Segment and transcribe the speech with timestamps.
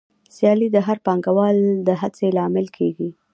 [0.35, 1.57] سیالي د هر پانګوال
[1.87, 3.09] د هڅې لامل کېږي